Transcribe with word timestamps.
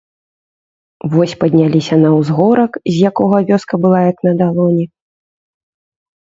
Вось 1.11 1.35
падняліся 1.43 1.95
на 2.05 2.09
ўзгорак, 2.19 2.71
з 2.95 3.05
якога 3.11 3.37
вёска 3.51 3.73
была 3.85 3.99
як 4.11 4.17
на 4.29 4.33
далоні. 4.41 4.85